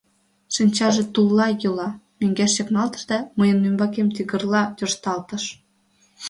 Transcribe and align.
Шинчаже 0.55 1.03
тулла 1.13 1.47
йӱла, 1.61 1.89
мӧҥгеш 2.19 2.51
чакналтыш 2.57 3.03
да 3.11 3.17
мыйын 3.37 3.59
ӱмбакем 3.69 4.07
тигрла 4.15 4.63
тӧршталтыш. 4.77 5.43